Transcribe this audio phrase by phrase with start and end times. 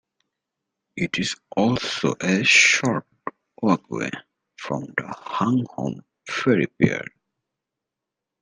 [0.97, 3.05] It is also a short
[3.61, 4.09] walk away
[4.57, 7.05] from the Hung Hom Ferry Pier.